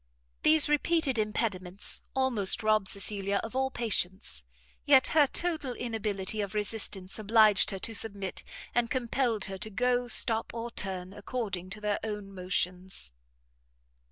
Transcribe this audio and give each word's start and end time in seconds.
These 0.41 0.67
repeated 0.67 1.19
impediments 1.19 2.01
almost 2.15 2.63
robbed 2.63 2.87
Cecilia 2.87 3.39
of 3.43 3.55
all 3.55 3.69
patience; 3.69 4.45
yet 4.83 5.09
her 5.09 5.27
total 5.27 5.73
inability 5.73 6.41
of 6.41 6.55
resistance 6.55 7.19
obliged 7.19 7.69
her 7.69 7.77
to 7.77 7.93
submit, 7.93 8.43
and 8.73 8.89
compelled 8.89 9.45
her 9.45 9.59
to 9.59 9.69
go, 9.69 10.07
stop, 10.07 10.55
or 10.55 10.71
turn, 10.71 11.13
according 11.13 11.69
to 11.69 11.81
their 11.81 11.99
own 12.03 12.31
motions. 12.33 13.13